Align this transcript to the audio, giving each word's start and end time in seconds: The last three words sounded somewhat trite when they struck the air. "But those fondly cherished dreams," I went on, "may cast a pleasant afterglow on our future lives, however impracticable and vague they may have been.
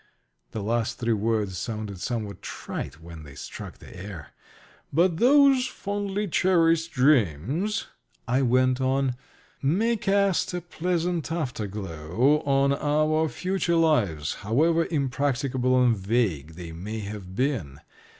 The 0.49 0.63
last 0.63 0.97
three 0.97 1.13
words 1.13 1.59
sounded 1.59 1.99
somewhat 2.01 2.41
trite 2.41 2.99
when 2.99 3.21
they 3.21 3.35
struck 3.35 3.77
the 3.77 3.95
air. 3.95 4.31
"But 4.91 5.17
those 5.17 5.67
fondly 5.67 6.27
cherished 6.27 6.91
dreams," 6.91 7.85
I 8.27 8.41
went 8.41 8.81
on, 8.81 9.13
"may 9.61 9.95
cast 9.97 10.55
a 10.55 10.61
pleasant 10.61 11.31
afterglow 11.31 12.39
on 12.47 12.73
our 12.73 13.29
future 13.29 13.75
lives, 13.75 14.33
however 14.41 14.87
impracticable 14.89 15.79
and 15.79 15.95
vague 15.95 16.53
they 16.55 16.71
may 16.71 17.01
have 17.01 17.35
been. 17.35 17.79